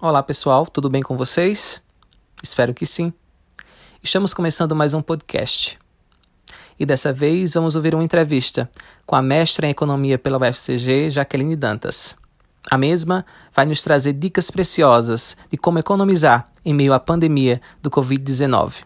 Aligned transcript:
Olá 0.00 0.22
pessoal, 0.22 0.64
tudo 0.64 0.88
bem 0.88 1.02
com 1.02 1.16
vocês? 1.16 1.82
Espero 2.40 2.72
que 2.72 2.86
sim. 2.86 3.12
Estamos 4.00 4.32
começando 4.32 4.72
mais 4.72 4.94
um 4.94 5.02
podcast. 5.02 5.76
E 6.78 6.86
dessa 6.86 7.12
vez 7.12 7.54
vamos 7.54 7.74
ouvir 7.74 7.96
uma 7.96 8.04
entrevista 8.04 8.70
com 9.04 9.16
a 9.16 9.22
mestra 9.22 9.66
em 9.66 9.70
economia 9.70 10.16
pela 10.16 10.38
UFCG, 10.38 11.10
Jaqueline 11.10 11.56
Dantas. 11.56 12.16
A 12.70 12.78
mesma 12.78 13.26
vai 13.52 13.66
nos 13.66 13.82
trazer 13.82 14.12
dicas 14.12 14.52
preciosas 14.52 15.36
de 15.50 15.56
como 15.56 15.80
economizar 15.80 16.48
em 16.64 16.72
meio 16.72 16.92
à 16.92 17.00
pandemia 17.00 17.60
do 17.82 17.90
Covid-19. 17.90 18.84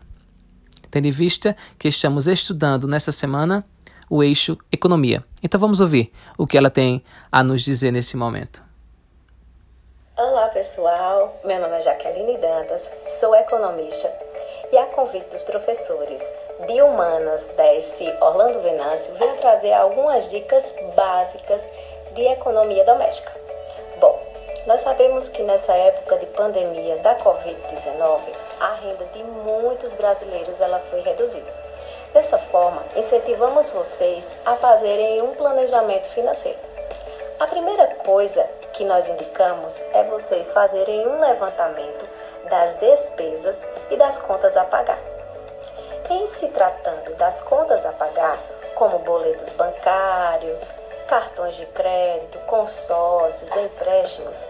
Tendo 0.91 1.09
em 1.09 1.11
vista 1.11 1.55
que 1.79 1.89
estamos 1.89 2.27
estudando 2.27 2.89
nessa 2.89 3.13
semana 3.13 3.67
o 4.09 4.23
eixo 4.23 4.57
economia. 4.73 5.23
Então 5.43 5.61
vamos 5.61 5.79
ouvir 5.79 6.11
o 6.39 6.47
que 6.47 6.57
ela 6.57 6.71
tem 6.71 7.05
a 7.31 7.45
nos 7.45 7.61
dizer 7.61 7.91
nesse 7.93 8.17
momento. 8.17 8.71
Pessoal, 10.53 11.32
meu 11.45 11.59
nome 11.59 11.79
é 11.79 11.80
Jaqueline 11.80 12.37
Dantas, 12.37 12.92
sou 13.06 13.34
economista 13.34 14.12
e 14.70 14.77
a 14.77 14.84
convite 14.84 15.30
dos 15.30 15.42
professores 15.42 16.23
de 16.66 16.83
Humanas 16.83 17.48
da 17.56 18.27
Orlando 18.27 18.61
Venâncio 18.61 19.15
venho 19.15 19.38
trazer 19.38 19.73
algumas 19.73 20.28
dicas 20.28 20.77
básicas 20.95 21.66
de 22.12 22.27
economia 22.27 22.84
doméstica. 22.84 23.33
Bom, 23.98 24.20
nós 24.66 24.83
sabemos 24.83 25.30
que 25.30 25.42
nessa 25.42 25.73
época 25.73 26.19
de 26.19 26.27
pandemia 26.27 26.98
da 26.98 27.16
Covid-19, 27.16 28.20
a 28.61 28.75
renda 28.75 29.06
de 29.06 29.25
muitos 29.25 29.95
brasileiros 29.95 30.61
ela 30.61 30.80
foi 30.80 31.00
reduzida. 31.00 31.50
Dessa 32.12 32.37
forma, 32.37 32.83
incentivamos 32.95 33.70
vocês 33.70 34.37
a 34.45 34.55
fazerem 34.56 35.23
um 35.23 35.34
planejamento 35.34 36.09
financeiro. 36.09 36.59
A 37.41 37.47
primeira 37.47 37.87
coisa 38.05 38.47
que 38.73 38.85
nós 38.85 39.09
indicamos 39.09 39.81
é 39.93 40.05
vocês 40.05 40.51
fazerem 40.53 41.07
um 41.07 41.21
levantamento 41.21 42.07
das 42.49 42.75
despesas 42.79 43.65
e 43.91 43.97
das 43.97 44.19
contas 44.21 44.56
a 44.56 44.64
pagar. 44.64 44.98
Em 46.11 46.27
se 46.27 46.48
tratando 46.48 47.14
das 47.17 47.42
contas 47.42 47.87
a 47.87 47.92
pagar, 47.92 48.37
como 48.75 48.98
boletos 49.01 49.53
bancários, 49.53 50.70
cartões 51.06 51.55
de 51.56 51.67
crédito, 51.67 52.39
consórcios, 52.41 53.55
empréstimos, 53.56 54.48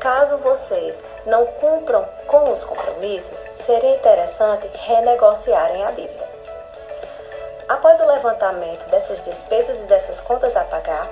caso 0.00 0.38
vocês 0.38 1.02
não 1.26 1.46
cumpram 1.46 2.04
com 2.26 2.50
os 2.50 2.64
compromissos, 2.64 3.46
seria 3.56 3.96
interessante 3.96 4.68
renegociarem 4.74 5.84
a 5.84 5.90
dívida. 5.90 6.28
Após 7.68 8.00
o 8.00 8.06
levantamento 8.06 8.88
dessas 8.90 9.24
despesas 9.24 9.78
e 9.78 9.84
dessas 9.84 10.20
contas 10.20 10.56
a 10.56 10.64
pagar, 10.64 11.08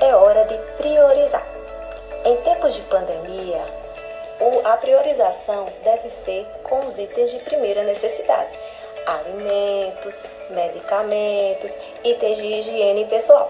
é 0.00 0.14
hora 0.14 0.44
de 0.44 0.56
priorizar. 0.76 1.55
Em 2.26 2.36
tempos 2.38 2.74
de 2.74 2.82
pandemia, 2.82 3.64
a 4.64 4.76
priorização 4.78 5.68
deve 5.84 6.08
ser 6.08 6.44
com 6.64 6.80
os 6.80 6.98
itens 6.98 7.30
de 7.30 7.38
primeira 7.38 7.84
necessidade: 7.84 8.50
alimentos, 9.06 10.24
medicamentos, 10.50 11.78
itens 12.02 12.36
de 12.38 12.44
higiene 12.44 13.04
pessoal. 13.04 13.48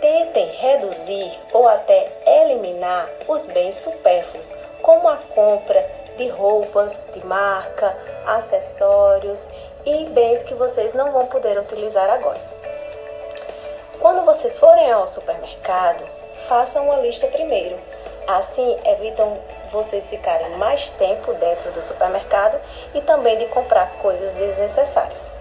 Tentem 0.00 0.48
reduzir 0.48 1.32
ou 1.52 1.68
até 1.68 2.10
eliminar 2.26 3.08
os 3.28 3.46
bens 3.46 3.76
supérfluos, 3.76 4.56
como 4.82 5.08
a 5.08 5.16
compra 5.16 5.88
de 6.16 6.26
roupas 6.26 7.06
de 7.14 7.24
marca, 7.24 7.96
acessórios 8.26 9.48
e 9.86 10.06
bens 10.06 10.42
que 10.42 10.54
vocês 10.54 10.92
não 10.92 11.12
vão 11.12 11.28
poder 11.28 11.56
utilizar 11.56 12.10
agora. 12.10 12.40
Quando 14.00 14.24
vocês 14.24 14.58
forem 14.58 14.90
ao 14.90 15.06
supermercado, 15.06 16.21
façam 16.52 16.84
uma 16.84 16.96
lista 16.96 17.26
primeiro. 17.28 17.78
Assim, 18.26 18.76
evitam 18.84 19.38
vocês 19.70 20.10
ficarem 20.10 20.50
mais 20.58 20.90
tempo 20.90 21.32
dentro 21.32 21.72
do 21.72 21.80
supermercado 21.80 22.60
e 22.94 23.00
também 23.00 23.38
de 23.38 23.46
comprar 23.46 23.90
coisas 24.02 24.34
desnecessárias. 24.34 25.32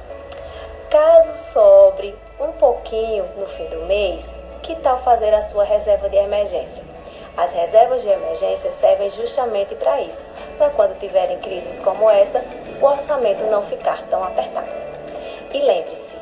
Caso 0.90 1.36
sobre 1.36 2.18
um 2.40 2.54
pouquinho 2.54 3.26
no 3.36 3.46
fim 3.46 3.66
do 3.66 3.86
mês, 3.88 4.40
que 4.64 4.74
tal 4.78 5.00
fazer 5.00 5.34
a 5.34 5.42
sua 5.42 5.66
reserva 5.66 6.08
de 6.08 6.16
emergência? 6.16 6.82
As 7.36 7.52
reservas 7.52 8.04
de 8.04 8.08
emergência 8.08 8.72
servem 8.72 9.10
justamente 9.10 9.76
para 9.76 10.00
isso, 10.00 10.26
para 10.58 10.70
quando 10.70 10.98
tiverem 10.98 11.40
crises 11.40 11.82
como 11.82 12.10
essa, 12.10 12.42
o 12.82 12.86
orçamento 12.86 13.44
não 13.48 13.62
ficar 13.62 14.02
tão 14.10 14.24
apertado. 14.24 14.70
E 15.54 15.60
lembre-se, 15.60 16.16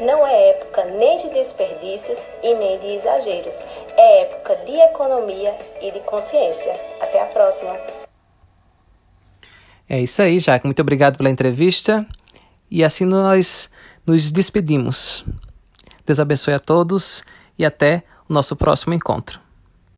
não 0.00 0.26
é 0.26 0.50
época 0.50 0.84
nem 0.86 1.18
de 1.18 1.28
desperdícios 1.28 2.18
e 2.42 2.52
nem 2.54 2.78
de 2.80 2.94
exageros. 2.94 3.62
É 4.06 4.20
época 4.24 4.54
de 4.66 4.72
economia 4.72 5.56
e 5.80 5.90
de 5.90 6.00
consciência. 6.00 6.74
Até 7.00 7.22
a 7.22 7.24
próxima. 7.24 7.74
É 9.88 9.98
isso 9.98 10.20
aí, 10.20 10.38
Jaque. 10.38 10.66
Muito 10.66 10.82
obrigado 10.82 11.16
pela 11.16 11.30
entrevista. 11.30 12.06
E 12.70 12.84
assim 12.84 13.06
nós 13.06 13.70
nos 14.06 14.30
despedimos. 14.30 15.24
Deus 16.04 16.20
abençoe 16.20 16.52
a 16.52 16.58
todos 16.58 17.24
e 17.58 17.64
até 17.64 18.02
o 18.28 18.34
nosso 18.34 18.54
próximo 18.54 18.92
encontro. 18.92 19.40